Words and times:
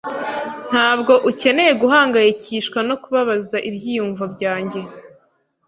Ntabwo 0.71 1.13
ukeneye 1.29 1.71
guhangayikishwa 1.81 2.79
no 2.89 2.95
kubabaza 3.03 3.57
ibyiyumvo 3.69 4.23
byanjye. 4.33 4.79